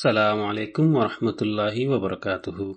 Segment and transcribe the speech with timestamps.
[0.00, 2.76] Assalamu alaikum wa rahmatullahi wa barakatuhu.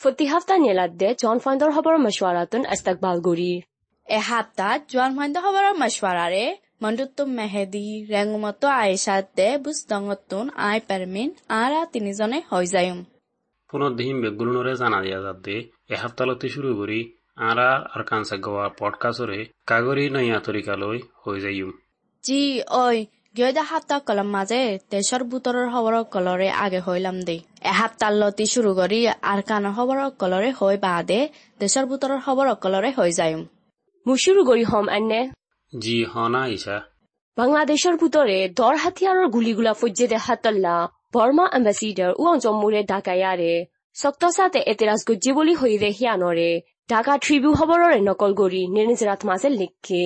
[0.00, 3.52] فوتی هفته نیلده جان فایندر خبر مشورتون استقبال گوری
[4.06, 6.44] এসপ্তাহ জোয়ান ফাইন্দ খবৰৰ মশৱাৰাৰে
[6.82, 11.28] মণ্ডুত্তুম মেহেদি ৰেঙুমতো আয়েশাতে বুস্তঙতুন আই পারমিন
[11.60, 13.00] আরা তিনিজনে হৈ যায়ুম
[13.70, 15.54] পুনৰ দিহিম বেগুলনৰে জানা দিয়া যাতে
[15.94, 17.00] এসপ্তাহতে শুরু করি
[17.48, 21.70] আরা আর কানসা গোয়া পডকাস্টরে কাগরি নয়া তরিকালৈ হৈ যাইম
[22.24, 22.40] জি
[22.82, 22.94] ঐ
[23.35, 28.99] গিয়দা সাপ্তাহ কলম মাজে দেশৰ বুটৰৰ খবৰৰ কলৰে আগে হইলাম দে এসপ্তাহ লতি শুৰু কৰি
[29.31, 31.19] আৰ কানৰ খবৰৰ কলৰে হৈ বাদে
[31.59, 33.41] দেশৰ বুটৰৰ খবৰৰ কলৰে হৈ যায়ুম।
[34.05, 35.21] মুশুরু গরি হম এনে
[35.73, 36.77] জি হনা ইসা
[37.37, 40.75] বাংলাদেশের ভিতরে দর হাতিয়ারের গুলিগুলা ফজ্জে দে হাতল্লা
[41.13, 43.53] বর্মা অ্যাম্বাসিডার উয়াং জম্মুরে ঢাকায়ারে
[43.95, 46.51] সক্তসাতে এতেরাজ গজ্জি বলি হইরে হিয়ানরে
[46.89, 50.05] ঢাকা ট্রিবিউ খবররে নকল গরি নির্নিজরাত মাঝে লিখে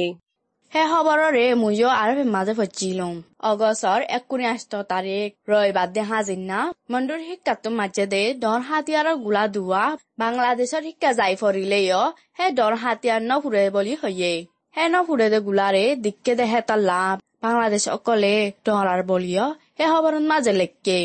[0.72, 3.14] সেই খবৰৰে ময়ো আৰু মাজে ফজিলম
[3.50, 6.60] অগষ্টৰ একৈশ তাৰিখ ৰবিবাৰ দে হাজিনা
[6.92, 9.86] মণ্ডুৰ শিক্ষাটো মাজে দে দৰ হাতিয়াৰৰ গোলা ধোৱা
[10.20, 12.02] বাংলাদেশৰ শিক্ষা যাই ফৰিলেও
[12.38, 14.34] সেই দৰ হাতিয়াৰ নফুৰে বুলি হয়ে
[14.76, 19.46] সেই নফুৰে দে গোলাৰে দিকে দে হেতা লাভ। বাংলাদেশ অকলে দৰাৰ বলিও
[19.78, 21.00] সেই খবৰৰ মাজে লেখকে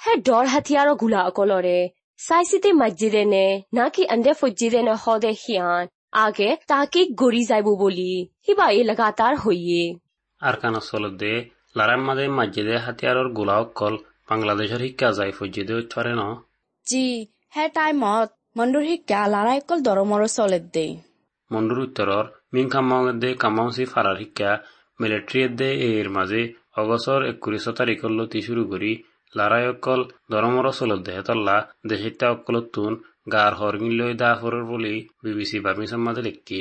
[0.00, 1.78] হে দৰ হাতিয়াৰ গুলা অকলৰে
[2.20, 5.32] সাইসিতে মসজিদে নে নাকি আন্দে ফজ্জিদে নে হদে
[6.12, 8.10] আগে তাকে গড়ি যাইব বলি
[8.46, 9.82] হিবা এ লাগাতার হইয়ে
[10.40, 11.30] আর কান চলতে
[11.76, 13.94] লারাম মাঝে মসজিদে হাতিয়াৰৰ গোলা অকল
[14.30, 16.22] বাংলাদেশৰ শিক্ষা যায় ফজিদে উঠৰে ন।
[16.86, 17.04] জি
[17.54, 20.86] সেই টাইমত মণ্ডুৰ শিক্ষা লাৰাই অকল দৰমৰো চলে দে।
[21.50, 24.50] মণ্ডুৰ উত্তৰৰ মিং কামাওঁদে কামাউচি ফাৰাৰ শিক্ষা
[25.00, 26.42] মিলিটাৰীদে এৰ মাজে
[26.80, 28.92] অগষ্টৰ একৈশ তাৰিখলৈকে শুরু কৰি
[29.32, 30.00] লাৰাই অকল
[30.32, 31.56] দৰমৰ চলত দেহে তল্লা
[31.90, 32.92] দেশিতা অকলতুন
[33.26, 36.60] গাৰ হৰ্মিলৈ দাহ হৰ বুলি বিবিচি বাৰ্মিছন মাজে লিখি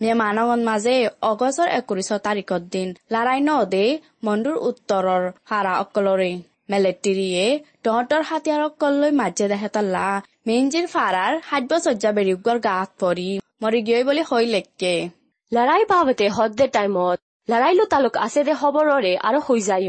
[0.00, 3.84] নে মানৱন মাজে অগষ্টৰ একৈশ তাৰিখৰ দিন লাৰাই নদে
[4.24, 6.30] মন্দুৰ উত্তৰৰ হাৰা অকলৰে
[6.70, 7.44] মেলেটিৰিয়ে
[7.84, 10.04] তহঁতৰ হাতিয়াৰক কললৈ মাজে দেহেতলা
[10.46, 13.28] মেইনজিৰ ফাৰাৰ সাব্যচৰ্যা বেৰিগৰ গাত পৰি
[13.62, 14.94] মৰি গিয়ে বুলি হৈ লেকে
[15.52, 17.18] লৰাই পাওঁতে সদ্যে টাইমত
[17.48, 19.88] লৰাইলো তালুক আছে দে খবৰৰে আৰু হৈ যায়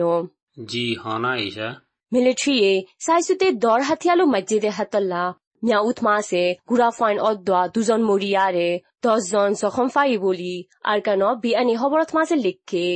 [0.70, 1.70] জি হনা ইছা
[2.12, 2.72] মিলিট্ৰীয়ে
[3.06, 5.24] চাইছোতে দৰ হাতীয়ালো মাজে দেহাতলা
[5.64, 8.70] গুড়া ফাইন অদ্দা দুজন মরিয়ারে
[9.04, 12.88] দশজন জখম ফাই বলি আর কেন বিয়ানি খবরত মাঝে লিখে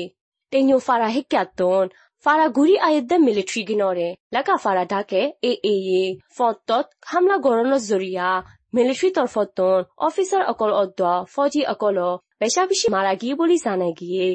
[0.53, 0.80] টেনিও
[2.26, 6.03] ফারা গুড়ি আয়েদ্দা মিলিটারি গিনরে লাগা ফারা ডাকে এ এ এ
[6.38, 8.28] ফতত হামলা গরণত জরিয়া
[8.76, 11.97] মিলিটারি তরফতন অফিসার অকল অদ্দা ফৌজি অকল
[12.42, 14.28] বেশা বেশি মারা গিয়ে বলি জানাই গিয়ে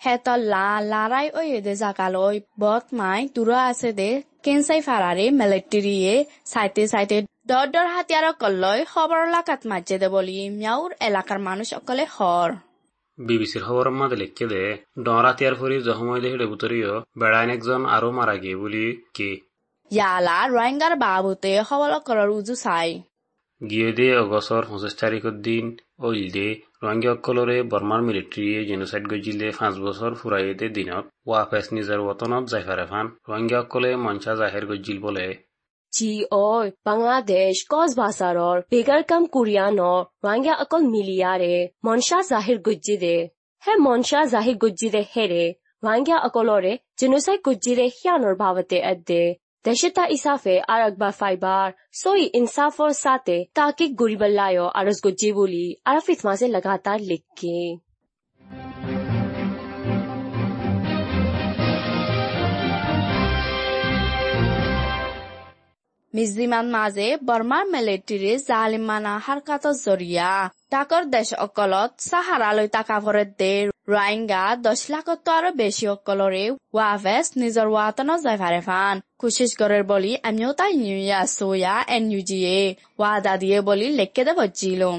[0.00, 4.10] হেতল্লা লাৰাই ঐ দে জাগালৈ বত মাই দূৰ আছে দে
[4.44, 6.14] কেঞ্চাই ফাৰাৰে মেলেটিৰিয়ে
[6.44, 7.16] চাইতে চাইতে
[7.48, 12.50] দৰ হাতীয়াৰক কল্লৈ খবৰ কাট মাজে দে বুলি মিয়াউৰ এলাকাৰ মানুহ অকলে হৰ।
[13.18, 14.64] বিবিচিৰ খবৰ মাজে লিখে দে
[15.06, 16.92] ডৰা তিয়াৰ ফুৰি জহময় দেহে দেবুতৰিও
[17.22, 18.84] বেড়াইন একজন আৰু মাৰা গে বুলি
[19.16, 19.30] কি?
[19.90, 22.90] ইয়ালা ৰোহিংগাৰ বাবুতে সবলকৰৰ উজু চাই।
[23.60, 25.64] গিয়ে দে অগষ্টৰ পঁচিছ তাৰিখৰ দিন
[26.06, 26.48] অইল অইলদে
[26.82, 33.90] ৰোহিংগাসকলৰে বৰ্মাৰ মিলিটেৰীয়ে জেনোচাইড গজিলে পাঁচ বছৰ ফুৰাইয়েদে দিনত ৱাফেছ নিজৰ ৱতনত জাইফাৰে ফান ৰোহিংগাসকলে
[34.06, 35.28] মঞ্চা জাহিৰ গজিল বোলে।
[35.98, 43.30] Gio'r Bangladesh Kozbasaror Begarkam Kuryanor Wanga Akol Miliare Monsha Zahir Gujjide
[43.62, 49.22] He Monsha Zahir Gujjide Here Wanga Akolore Genocide Gujjide Hyanor Bhavate Adde
[49.64, 51.68] দেশতা ইসাফে আর একবার ফাইবার
[52.00, 57.56] সোই ইনসাফর সাথে তাকে গরিবাল্লায় আরজ গজ্জে বলি আরাফিত মাঝে লাগাতার লিখকে
[66.14, 70.30] মিজলিমান মাজে বৰ্মাৰ মিলিটাৰী জালিমানা হাৰকাতৰ জৰিয়া।
[70.72, 73.50] তাকৰ দেশ অকলত চাহাৰালৈ টাকা ভৰে দে।
[73.92, 76.44] ৰোহিংগা দহ লাখতো আৰু বেছি অকলৰে
[76.76, 82.20] ৱাভেছ নিজৰ ৱাতনত যাই ভাৰে ফান কোচিছ কৰে বুলি আমিও তাই নিউয়া চয়া এন ইউ
[82.30, 82.58] জিয়ে
[83.00, 84.90] ৱাদা দিয়ে বুলি লেখকে দে বজিলো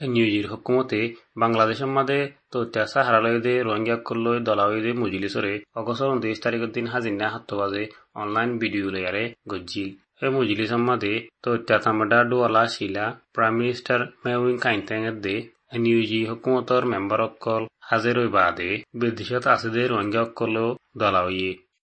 [0.00, 1.00] নিউজির হুকুমতে
[1.42, 2.18] বাংলাদেশের মাঝে
[2.52, 7.82] তথ্যা সাহারালয়দে রোহিঙ্গাসকললৈ দলাওয়েদে মজলিসরে অগস্টর উনত্রিশ তারিখের দিন হাজিনা হাত্ত বাজে
[8.22, 11.12] অনলাইন ভিডিও লেয়ারে গজ্জিল। এই মজলিসের মাঝে
[11.44, 15.36] তথ্যা তামাডা ডুয়ালা শিলা প্রাইম মিনিস্টার মেউইন কাইন্টেঙের দে
[15.76, 18.70] নিউজি হুকুমতর মেম্বার অকল হাজির হই বাদে
[19.00, 20.66] বিদেশত আছে দে রোহিঙ্গাসকলও
[21.00, 21.50] দলাওয়ে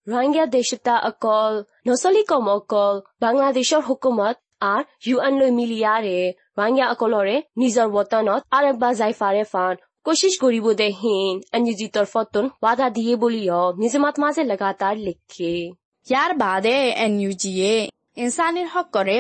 [0.07, 1.55] রোহিঙ্গা দেশতা অকল
[1.87, 2.95] নচলি কম অকল
[3.25, 4.37] বাংলাদেশৰ হুকুমত
[4.67, 6.19] আর ইউএন লৈ মিলিয়ারে
[6.57, 9.75] রোহিঙ্গা অকলরে নিজৰ বতনত আর একবার যাই ফারে ফান
[10.07, 15.55] কোশিশ করিব দে হিন এনজিজি তরফতন ওয়াদা দিয়ে বলিও নিজমাত মাঝে লাগাতার লিখে
[16.07, 17.13] ইয়াৰ বাদে এন
[18.17, 19.17] জিয়ে ইনচানীৰ হকৰে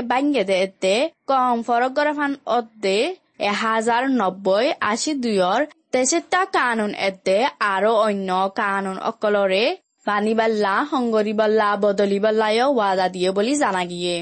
[0.80, 0.94] দে
[1.28, 2.98] কম ফৰগৰ ফান অদ্দে
[3.40, 5.60] এহাজাৰ নব্বৈ আশী দুইৰ
[5.92, 9.64] তেচিতা কানুন এতে আৰু অন্য কানুন অকলৰে
[10.06, 14.16] বানিবাল্লা হংগরিবাল্লা বদলিবাল্লায়ও ওয়াদা দিয়ে বলি জানা গিয়ে।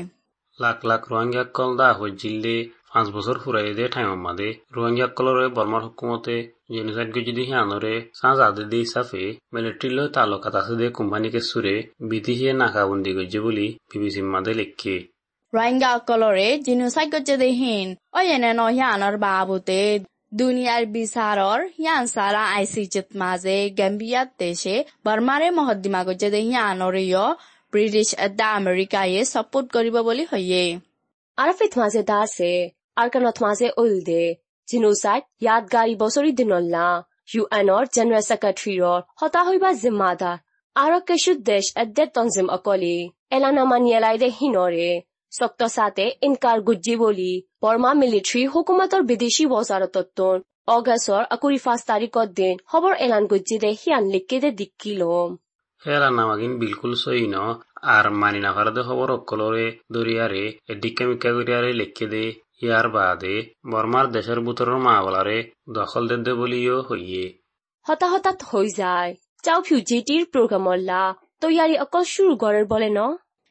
[0.58, 2.56] লাখ লাখ রোহিঙ্গাকল দা হজ্জিল্লে
[2.90, 6.36] পাঁচ বছর ফুরাই দে ঠাইম মাদে রোহিঙ্গাকলরে বর্মার হুকুমতে
[6.70, 8.38] ইউনিফাইড গুজি দিহি আনরে সাজ
[9.54, 11.74] মিলিটারি লয় তালক আছে দে কোম্পানিকে সুরে
[12.54, 14.96] নাকাবন্দি গুজি বলি বিবিসি মাদে লিখে
[15.52, 19.80] রাইঙ্গা কলরে জিনুসাই দেহীন ও এনে নহিয়ানর বাবুতে
[20.32, 27.24] দুনিয়ার বিচারর হিয়ান সারা আইসি চিত মাঝে গাম্বিয়াত দেশে বর্মারে মহদ্দিমা গজে দেহিয়ানরীয়
[27.72, 28.08] ব্রিটিশ
[28.38, 30.64] দা আমেরিকায়ে সপোর্ট করিব বলি হইয়ে
[31.38, 32.52] আরফিত মাঝে দাসে
[32.96, 34.24] আরকানথ মাঝে উল দে
[34.68, 36.86] ইয়াদগারি বছরি দিনল্লা
[37.32, 38.82] ইউএনর জেনারেল সেক্রেটারির
[39.20, 40.36] হতা হইবা জিম্মাদার
[40.76, 42.96] আরও কেশু দেশ এদ্দের তনজিম অকলি
[43.30, 44.90] এলানা মানিয়েলাইদে হিনরে
[45.32, 47.32] শক্ত সাথে ইনকার গুজ্জি বলি
[47.62, 50.36] বর্মা মিলিটারি হুকুমতর বিদেশি ওজারতত্তন
[50.68, 55.28] অগস্টর আকুরি পাঁচ তারিখত দিন খবর এলান গুজ্জি দে হিয়ান লিখকে দে দিক্কিলম
[55.82, 57.36] হেরা নামাগিন বিলকুল সই ন
[57.86, 62.24] আর মানি নাফারদে খবর অকলরে দরিয়ারে এডিকা মিকা করিয়ারে লেখকে দে
[62.62, 63.36] ইয়ার বাদে
[63.70, 65.38] বর্মার দেশের বুতরের মা বলারে
[65.74, 67.24] দখল দে বলিও হইয়ে।
[67.88, 72.98] হতা হঠাৎ হৈ যায়। চাও ফিউ জিটির প্রোগ্রামল্লা তৈয়ারি অকল শুরু করার বলে ন?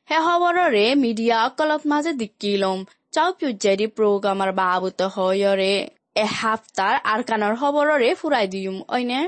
[0.10, 2.78] হে খবৰৰে মিডিয়া অকলত মাজে দিক্কিলম
[3.12, 5.74] চাও পিউজেৰি প্ৰগ্ৰামৰ বাবুত হয়ৰে।
[6.16, 9.22] এসপ্তাহ আৰকানৰ খবৰৰে ফুৰাই দিম অইনে?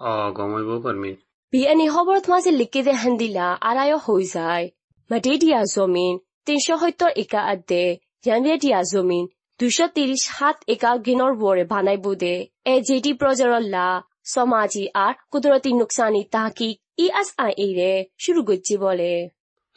[0.00, 1.14] অ গমইব পারমিন
[1.52, 4.64] বিএনি খবরত মাঝে লিখে দে হান্দিলা আড়াইও হৈ যায়।
[5.10, 6.14] মাটি দিয়া জমিন
[6.46, 7.84] তিনশো সত্তর একা আদে।
[8.24, 9.24] দিয়া জমিন
[9.60, 12.34] দুশো তিরিশ সাত একা গিনর বরে বানাইব দে
[12.64, 13.86] এ জেডি প্রজরল্লা
[14.24, 19.12] সমাজি আর কুদরতি নুকসানি তাহকিক ই এস আই এ রে শুরু করছি বলে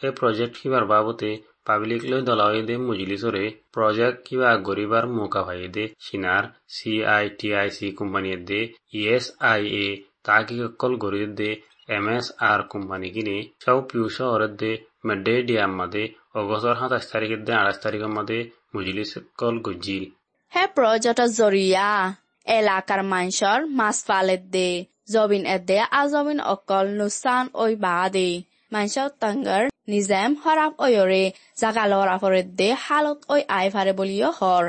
[0.02, 1.30] এই প্ৰজেক্ট কিবাৰ বাবতে
[1.68, 6.44] পাব্লিক লৈ দলাওই দে মজলিসরে প্রজেক্ট কিবা গরিবার মৌকা ভাই দে সিনার
[6.76, 9.88] C I T I C company they E S I A
[10.24, 11.52] তাকি কল গরি দে
[11.90, 14.72] এম এস আর কোম্পানি কিনে সব পিউ শহরের দে
[15.08, 16.04] মেডে ডিয়াম মাদে
[16.36, 18.38] অগস্টর সাতাশ তারিখের দে আঠাশ তারিখের মাদে
[18.74, 20.06] মজলিস কল গজিল
[20.52, 21.90] হে প্ৰজেক্টৰ জৰিয়া
[22.48, 24.70] এলাকাৰ মাঞ্চৰ মাছ পালেত দে
[25.14, 28.28] জবিন এদে আজমিন অকল নুচান ঐ বা দে
[28.72, 31.24] মাঞ্চৰ টাংগাৰ নিজাম হরাপ অয়রে
[31.58, 34.66] জাগা লরা ফরে দে হালত ওই আই ফারে বলিও হর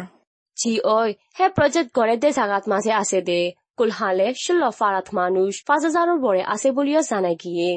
[0.57, 3.41] জি ওই হে প্রজেক্ট গড়ে দে জাগাত মাঝে আছে দে
[3.79, 7.71] কুলহালে ষোলো ফারাত মানুষ পাঁচ হাজারের বরে আছে বলিও জানাই গিয়ে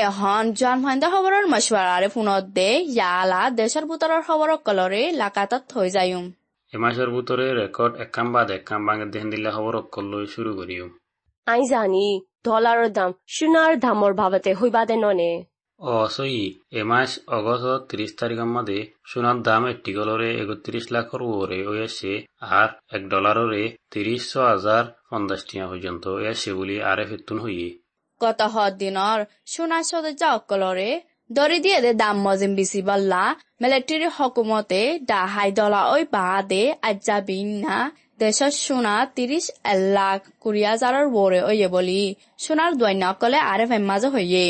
[0.00, 6.24] এখন জন ফাইন্দা খবৰৰ মশৱাৰাৰে ফোনত দে ইয়ালা দেশৰ বুটৰৰ খবৰৰ কলৰে লাকাতত থৈ যায়ুম।
[6.72, 10.86] এমাসের ভিতরে রেকর্ড একাম বাদ একাম বাঙে দেহেন দিলে খবর অকল লই শুরু করিও
[11.46, 12.06] আই জানি
[12.46, 15.32] ডলাৰৰ দাম সোণাৰ দামৰ ভাবতে হইবা দে ননে।
[15.80, 16.36] ও সই
[16.78, 18.78] এ মাস অগস্ট তিরিশ তারিখের মধ্যে
[19.10, 22.12] সোনার দাম একটি গলরে একত্রিশ লাখর ওরে ওই আসছে
[22.58, 27.68] আর এক ডলাররে তিরিশ হাজার পঞ্চাশ টিয়া পর্যন্ত আসছে বলি আরে ফেতুন হইয়ে।
[28.20, 28.40] গত
[28.80, 29.18] দিনৰ
[29.52, 30.90] সোণাৰ সদস্য অকলৰে
[31.30, 33.22] দৰি দিয়ে দে দাম মজিম বেছি বল্লা।
[33.62, 37.76] মিলিটাৰী হকুমতে ডাহাই ডলা ঐ বা দে আজ্জা বিনা
[38.20, 39.44] দেশৰ সোণা ত্ৰিশ
[39.96, 42.02] লাখ কুড়ি হাজাৰৰ বৰে ঐয়ে বুলি।
[42.44, 44.44] সোণাৰ দৈন্য অকলে আৰে ভেম্মাজ হইয়ে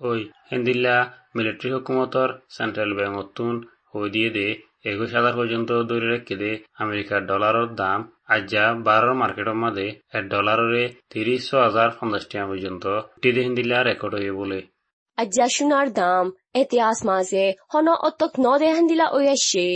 [0.00, 0.96] ওই হেন্দিল্লা
[1.36, 3.54] মিলিটারি হুকুমতর সেন্ট্রাল ব্যাংক অতুন
[3.90, 4.48] হই দিয়ে দে।
[4.84, 9.86] একুশ হাজার পর্যন্ত ধরে রেখে দে আমেরিকার ডলারের দাম আজ্জা বারোর মার্কেটের মাঝে
[10.18, 12.84] এক ডলারে তিরিশ হাজার পঞ্চাশ টাকা পর্যন্ত
[13.22, 14.58] টিদি হিন্দিল্লা রেকর্ড হয়ে বলে।
[15.18, 16.24] আজ্জা সোণাৰ দাম
[16.62, 19.66] ইতিহাস মাঝে হন অতক ন দেহান দিলা ঐ আসছে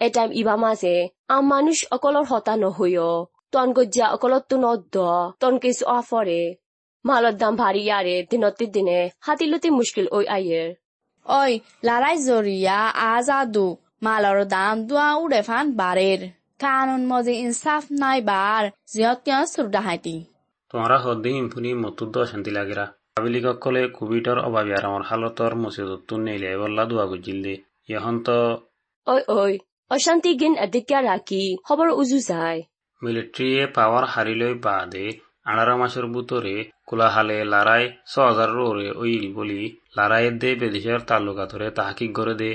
[0.00, 0.96] এটাইম ইবা মাঝে
[1.34, 3.08] আম মানুষ অকলৰ হতা নহৈয়।
[3.52, 4.96] তন গজ্জা অকলতো নদ্দ
[5.40, 6.42] তন কিছু আফরে
[7.04, 10.68] মালৰ দাম ভারী ইয়ারে দিনতে দিনে হাতিলতি মুশকিল ওই আইয়ের
[11.26, 11.38] ঐ
[11.86, 12.78] লাৰাই জৰিয়া
[13.12, 13.66] আজাদু।
[14.04, 16.20] মালৰ দাম দুৱা উৰে ফান বাৰেৰ।
[16.62, 20.16] কানুন মজি ইনসাফ নাই বাৰ জিয়ত কিয় চুৰদাহাইতি
[20.74, 22.84] তোমরা হদ্দিন ইনফুনি মতুদ্দ শান্তি লাগিরা
[23.14, 27.54] পাবলিক অকলে কোভিডর অভাবী আরামর হালতর মুসিদতুন নেইলে বল্লা দোয়া গুজিল দে।
[27.92, 28.38] ইহন তো
[29.06, 29.40] ঐ ঐ
[29.90, 32.60] অশান্তি গিন এদিকা রাখি খবর উজু যায়।
[33.02, 35.06] মিলিটারিয়ে পাওয়ার হারিলই বাদে
[35.50, 36.54] আঠারো মাসের ভিতরে
[36.88, 39.62] কোলাহালে লারাই ছ হাজার ওরে ওইল বলি
[39.96, 42.50] লারাই দে বেদেশের তালুকাতরে তাহাকিক করে দে।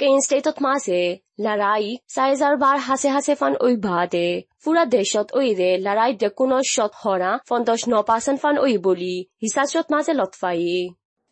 [0.00, 1.00] কেইন ষ্টেটত মাছে
[1.44, 4.28] লৰাই চাৰিজাৰ বাৰ হাছে হাছে ফান ঐ বাদে
[4.64, 9.14] পুৰা দেশত ঐ ৰে লৰাই দে কোনো শত হৰা পঞ্চাশ ন পাৰ্চেণ্ট ফান ঐ বুলি
[9.42, 10.60] হিচাচত মাছে লটফাই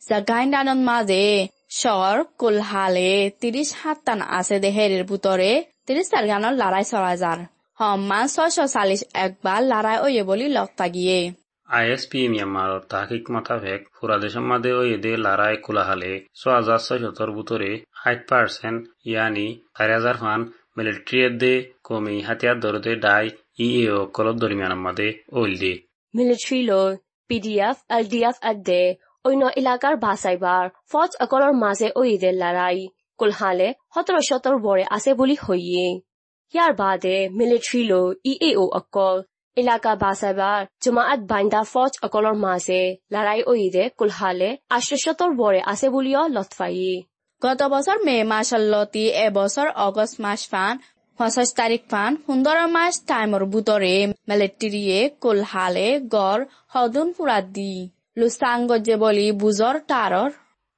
[0.02, 1.24] জাগাইন দানত মাজে
[1.74, 5.52] চহৰ কোলহালে ত্ৰিশ সাতটান আছে দে হেৰিৰ বুটৰে
[5.86, 7.38] ত্ৰিশ তাৰিখানৰ লাৰাই চৰাইজাৰ
[7.78, 11.18] সমান ছয়শো চাল্লিশ একবাৰ লাৰাই অয়ে বুলি লগ তাগিয়ে
[11.68, 17.70] আইএসপি মিয়ানমারর তাহাকিক মাতাফেক পুরা দেশের মাঝে ও এদে লারায় কুলাহালে ছ হাজার ছয়শতর বুতরে
[18.00, 19.46] ষাট পার্সেন্ট ইয়ানি
[19.76, 20.40] চারি হাজার ফান
[20.76, 21.54] মিলিটারি এদে
[21.84, 23.26] কমি হাতিয়ার দরদে ডাই
[23.58, 25.08] ই এ ও কলত দরমিয়ানের মাঝে
[25.38, 25.74] ওইল দে
[26.14, 26.80] মিলিটারি লো
[27.30, 28.82] পিডিএফ এলডিএফ এদে
[29.24, 32.78] অন্য এলাকার বাছাইবার ফৌজ অকলৰ মাজে ওইদের লড়াই
[33.18, 35.86] কুলহালে সতৰ শতৰ বৰে আছে বুলি হইয়ে।
[36.54, 39.16] ইয়াৰ বাদে মিলিটারি লো, ই এ ও অকল
[39.56, 42.82] এলাকা বাছাইবার জমাআত বাইন্দা ফৌজ অকলৰ মাজে
[43.12, 46.94] লড়াই ওইদে কুলহালে আশ্র শতৰ বৰে আছে বুলিও লতফাই
[47.42, 50.74] গত বছর মে মাসল্লতি এবছর অগস্ট মাস ফান
[51.18, 53.94] পঁচিশ তারিখ ফান সুন্দর মাস টাইমর বুতরে
[54.28, 57.72] মিলিটারিয়ে কুলহালে গড় হদুন ফুরাত দি
[58.16, 60.30] লুসাঙ্গজে বলি বুজর টারর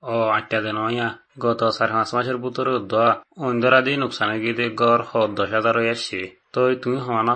[0.02, 0.78] ও আটটা দিন
[1.38, 5.92] গত চার পাঁচ মাসের ভিতরে দোয়া অন্ধরা দিয়ে নোকসানে গিয়ে গড় হ দশ হাজার হয়ে
[5.96, 6.20] আসছে
[6.52, 7.34] তো তুমি সমানা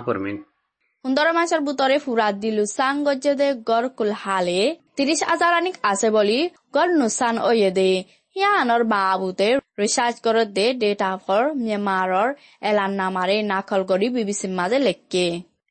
[1.05, 4.61] করমিন সুন্দর মাসের বুতরে ফুরাত দি লুসাঙ্গজে দে গড় কুলহালে
[4.97, 6.39] তিরিশ হাজার আনিক আছে বলি
[6.75, 7.91] গড় নুসান ওয়ে দে।
[8.35, 9.49] ইয়ানর বাবুতে
[9.81, 12.29] রিসার্চ করে দে ডেটা ফর মিয়ানমারর
[12.69, 15.25] এলান নামারে নাকল করি বিবিসির মাঝে লেখকে।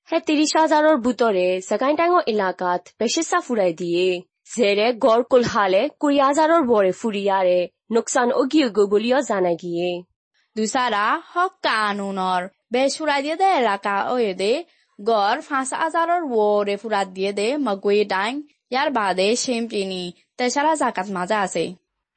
[0.08, 0.18] হে
[0.60, 4.06] হাজাৰৰ বুটৰে জাগাইন টাঙৰ এলেকাত বেছিচা ফুৰাই দিয়ে।
[4.54, 7.58] যেৰে গড় কুলহালে কুৰি হাজাৰৰ বৰে ফুৰিয়াৰে
[7.94, 9.90] নোকচান অগি উগো বুলিও জানাই গিয়ে
[10.56, 14.52] দুসারা হক কানুনর বেসুরা দিয়ে দে এলাকা ওয়ে দে।
[15.08, 18.30] গড় পাঁচ হাজারের ওরে ফুরাত দিয়ে দে মগুই ডাং
[18.72, 20.02] ইয়ার বাদে সেমপিনি
[20.38, 21.64] তেসারা জাকাত মাজা আছে।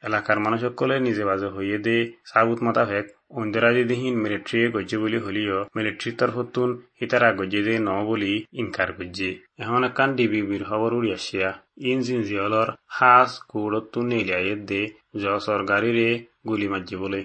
[0.04, 1.98] এলাকার মানুষ সকলে নিজে বাজে হইয়ে দে
[2.30, 3.06] সাবুত মাতাফেক
[3.39, 9.32] অন্ধরা দিদিহীন মিলিটারি গজ্জে বলি হলিও মিলিটারির তরফতুন হিতারা গজ্জে দে ন বলি ইনকার গজ্জে।
[9.62, 11.50] এখন একান ডিবিবির খবর উড়ি আসিয়া
[11.89, 14.82] ইন জিনজিয়লর হাস কুড়তুন নেলিয়াইয়ে দে
[15.22, 16.10] জ সরকারিরে
[16.48, 17.22] গুলি মারছে বলে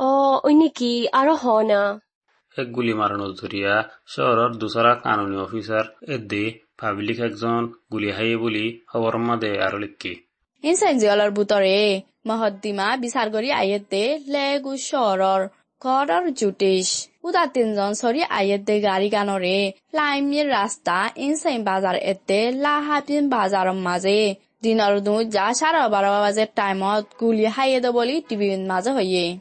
[0.00, 0.10] অ
[0.48, 1.82] অন্য কি আৰু হ না।
[2.58, 9.16] এক গুলি মারানোর জরিয়া শহরের দুসরা কানুনি অফিসার এদে পাবলিক একজন গুলি হাইয়ে বলি খবর
[9.18, 10.16] মাদে আরো লিখি।
[10.62, 13.94] ইনসেনজিয়লর বুতরে মহদ্দিমা বিচার করি আয়েত
[14.28, 15.48] লেগু শহরর
[15.82, 23.72] ঘরর জুটিস উদা তিনজন সরি আয়েত গাড়ি গানরে লাইমির রাস্তা ইনসাইন বাজার এতে লাহাপিন বাজারের
[23.72, 29.38] মাঝে দিনৰ দু যা চাৰে বাৰ বাজে টাইমত গুলি হাইয়ে দে বুলি টিভিৰ মাজে হইয়ে।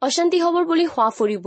[0.00, 1.46] অশান্তি হবৰ বুলি হোৱা ফুৰিব।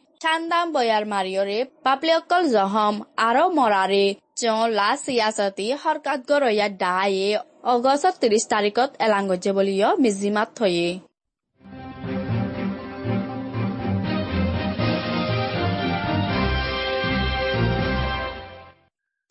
[0.21, 2.95] চান্দাম বয়াৰ মাৰিয়ৰে পাপলিঅকল জহম
[3.27, 4.05] আৰু মৰাৰে
[4.39, 7.29] তেওঁ লা চিয়াচতি সৰকাত গৰয়া ডায়ে
[7.73, 10.87] অগষ্টৰ ত্ৰিশ তাৰিখত এলাংগজে বুলিও মিজিমাত থয়ে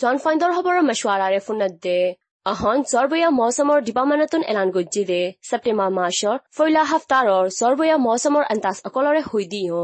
[0.01, 1.99] জন ফাইণ্ডৰ খবৰৰ মেচুৱাৰাৰে ফোনত দে
[2.47, 9.21] আহন জৰবয়া মৌচমৰ ডিপাৰ্টমেণ্টন এলান গজ্জি দে ছেপ্টেম্বৰ মাসৰ ফৈলা হাফতাৰৰ জৰবয়া মৌচমৰ আন্তাজ অকলৰে
[9.33, 9.83] হৈ দিও।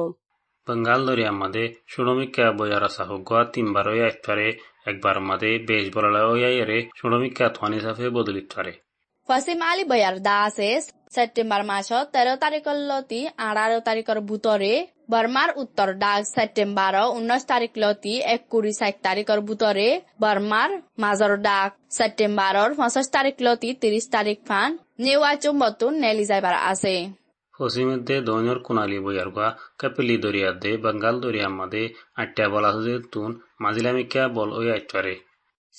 [2.52, 2.84] বয়ার
[3.88, 4.46] ওয়া একবারে
[4.86, 8.72] একবার মাঝে বেশ বলালা ওয়া এরে সুরমিকা থানি সাফে বদলিত পারে
[9.28, 10.70] ফচিম আলী বয়াৰ দাসে
[11.14, 14.74] ছেপ্টেম্বৰ মাসত তেৰ তাৰিখৰ লতি আঠাৰ তাৰিখৰ বুটৰে
[15.08, 19.88] বৰ্মাৰ উত্তৰ ডাক ছেপ্টেম্বৰ ঊনৈশ তাৰিখ লতি এককুৰি চাৰি তাৰিখৰ বুটৰে
[20.20, 24.70] বৰ্মাৰ মাজৰ ডাক ছেপ্টেম্বৰৰ পঞ্চাছ তাৰিখ লতি ত্ৰিশ তাৰিখ ফান
[25.00, 26.94] নেওয়াচুম বতুন নেলি যাইবার আছে
[27.58, 29.46] Fossimitde doinor kunali boyarga
[29.80, 31.82] kapili doriyadde Bangal doriyammade
[32.20, 33.30] aýtda balasydy tun
[33.64, 35.16] mazilamikä bol oýaýtbary.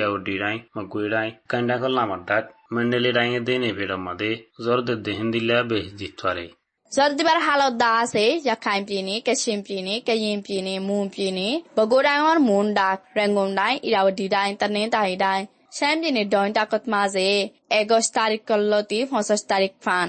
[1.19, 6.45] কান্ডাকল নামার ডাক মেন্ডেলি ডাইয়ে দে নেভের মাদে জর দে দেহেন দিলা বেশ দিত পারে
[6.91, 11.47] জৰ দিবাৰ হালত দা আছে জাখাইম পিনি কেচিম পিনি কেয়িম পিনি মুন পিনি
[11.77, 15.41] বগোডাঙৰ মুন ডাক ৰেংগুম ডাই ইৰাৱতী ডাই তানে তাই ডাই
[15.75, 17.29] শ্যাম পিনি দইন ডাকত মাজে
[17.71, 20.07] এগষ্ট তাৰিখৰ লতি পঞ্চাছ তাৰিখ ফান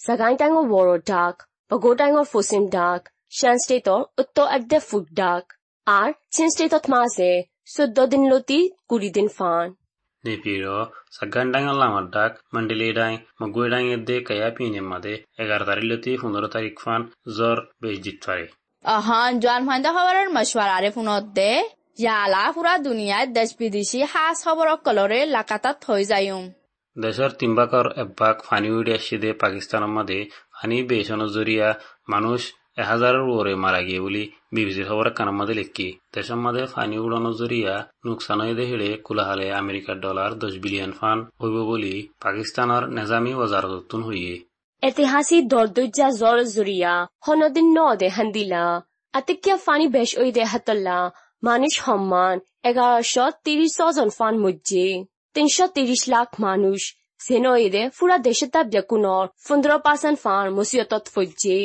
[0.00, 1.34] জাগাইন টাঙৰ বড়ো ডাক
[1.70, 3.00] বগো টাঙৰ ফচিম ডাক
[3.32, 5.44] শ্যান ষ্টেটৰ উত্তৰ আদে ফুড ডাক
[5.86, 7.32] আর চীন ষ্টেটত মাজে
[7.68, 9.66] চৈধ্য দিন লতি কুড়ি দিন ফান
[10.24, 10.64] নেপির
[11.12, 11.64] সাগান ডাঙ
[20.94, 21.52] ফোনত দে
[21.98, 26.44] ইয়ালা পুরা দুনিয়ায় দেশ বিদেশি হাস খবর কলরে লাকাতাত হই যায়ুম
[26.96, 27.86] দেশের তিন বাকর
[28.40, 30.18] ফানি উড়ে আসছে দে পাকিস্তানের মাদে
[30.54, 31.68] ফানি বেশ অনজরিয়া
[32.08, 32.40] মানুষ
[32.76, 34.24] এহাজারের ওরে মারা গিয়ে বলি
[35.16, 37.74] কানের মাঝে লিখি দেশের মাঝে ফানি উড়ানোর জরিয়া
[38.06, 41.94] নুকসান হয়ে হেড়ে কুলাহালে আমেরিকার ডলার দশ বিলিয়ন ফান হইব বলি
[42.24, 44.34] পাকিস্তানের নেজামি ওজারতুন হইয়ে।
[44.82, 46.92] ঐতিহাসিক দরদুজা জর জরিয়া
[47.24, 48.64] হনদিন ন দে হান্দিলা
[49.14, 50.98] আতিকিয়া ফানি বেশ ওই দে হাতল্লা
[51.42, 52.36] মানুষ সম্মান
[52.68, 54.86] এগারোশো তিরিশ জন ফান মজ্জে,
[55.34, 56.80] তিনশো তিরিশ লাখ মানুষ
[57.20, 61.58] সেনইদে ফুরা দেশে তাবিয়া কুনর পনেরো পার্সেন্ট ফান মুসিয়তত ফজ্জে।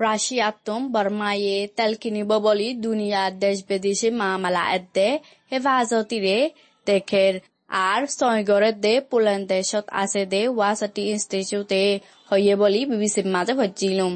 [0.00, 5.08] রাশিয়াতম বর্মায়ে তেল কিনিব বলি দুনিয়ার দেশ বিদেশি মামলা এদে
[5.52, 6.38] হেফাজতিরে
[6.86, 7.34] দেখের
[7.86, 11.82] আর ছয়গড়ে দে পোল্যান্ড দেশত আছে দে ওয়াসাটি ইনস্টিটিউটে
[12.30, 14.14] হইয়ে বলি বিবিসির মাঝে ভজ্জিলুম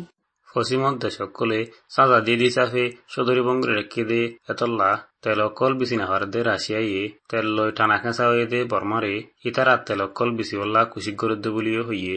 [0.49, 1.59] ফসিমত দেশকলে
[1.91, 4.91] সাজা দিয়ে দিছাফে সদরি বঙ্গরে রেখে দে এতল্লা
[5.23, 9.15] তেলকল বিচি নাহার দে রাশিয়াইয়ে তেল লই টানা খেঁচা হয়ে দে বর্মারে
[9.45, 12.17] ইতার আর তেলকল বিচি বল্লা কুশিক করে দে বলিও হইয়ে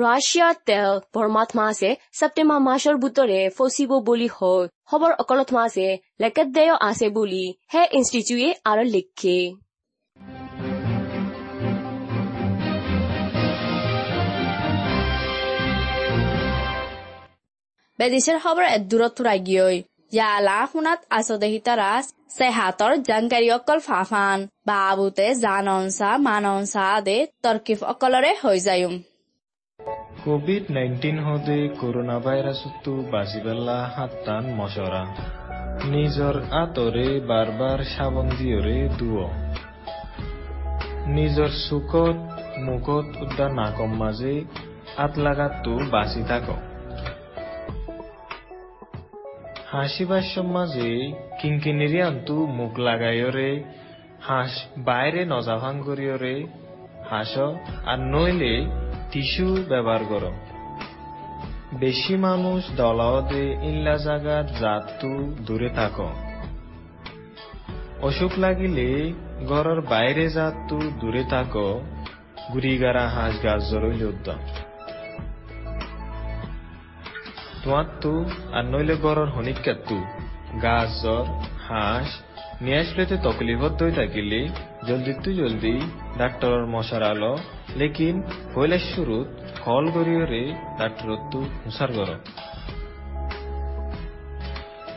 [0.00, 5.86] ৰাছিয়াত তেওঁ বৰমাত মাছে ছেপ্টেম্বৰ মাছৰ বুটৰে ফচিব বুলি হৈ খবৰ অকলত মাছে
[6.22, 9.40] লেকেট দেয় আছে বুলি হে ইনষ্টিটিউটে আৰু লিখে।
[17.98, 19.76] বেদেশৰ খবৰ এক দূৰত থুৰাই গৈ
[20.16, 22.04] ইয়ালা শুনাত আছদে হিতাৰাজ
[22.36, 24.38] চেহাতৰ জানকাৰী অকল ফাফান।
[24.68, 28.86] বাবুতে জানঞ্চা মানঞ্চা আদে তৰ্কিব অকলৰে হৈ যায়
[30.24, 35.04] কোভিড নাইন্টিন হদে করোনা ভাইরাসতো বাঁচিবেলা হাতটান মশরা।
[35.90, 39.28] নিজৰ আঁতৰে বাৰ বাৰ চাবোন দিয়ৰে দুৱ
[41.06, 42.18] নিজৰ চুকত
[42.60, 44.44] মুখত উদ্যা নাকম মাজে
[44.96, 46.60] আত লাগাতো বাঁচি থাকক
[49.70, 53.64] হাসিবার মাঝে কিঙ্কিনিরি আন্তু মুখ লাগাইরে
[54.22, 56.46] হাঁস বাইরে নজাভাং করিয়রে
[57.10, 57.38] হাঁস
[57.86, 58.79] আর নইলে
[59.12, 60.30] টিস্যু ব্যবহার কর।
[61.74, 66.00] বেশি মানুষ দলাওতে ইল্লা জাগাত, জাতু দূরে থাক।
[68.02, 69.12] অসুখ লাগিলে
[69.48, 71.56] ঘরের বাইরে জাতু দূরে থাক।
[72.52, 74.38] গুড়িগারা হাঁস গাছ জরইলে উদ্যম
[77.64, 80.04] তোয়াত্তু আর নইলে গরর হনিকাত্তু
[80.62, 81.24] গাছ, জ্বর,
[81.68, 82.08] হাঁস
[82.62, 84.48] নিয়ে আসলেতে তকলিফত দই থাকিলে
[84.88, 85.80] জলদি তু জলদি
[86.18, 87.38] ডাক্তরর মশার আলো
[87.76, 88.22] লেকিন
[88.94, 89.28] শুরুত
[89.64, 92.10] কল গরিয়রে ডাক্তরত্তু হুসার গর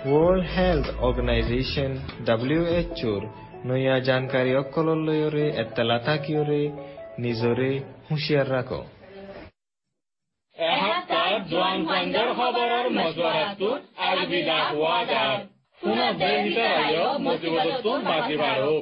[0.06, 1.92] ওয়ার্ল্ড হেলথ অর্গানাইজেশন
[2.26, 3.22] ডাব্লিউএচওর
[3.66, 6.62] নয়া জানকারী অকলর লয়রে এত্তালা থাকিওরে
[7.20, 7.80] নিজরে
[8.12, 8.82] হুঁশিয়ার রাখো।
[16.44, 18.76] হিচাৰায়ো মজিবতটো বাজি বাঢ়ো